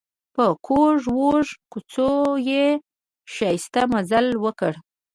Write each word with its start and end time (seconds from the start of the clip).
په 0.35 0.45
کږو 0.65 1.11
وږو 1.35 1.59
کوڅو 1.71 2.11
یې 2.49 2.65
ښایسته 3.33 3.81
مزل 3.93 4.27
وکړ. 4.43 4.73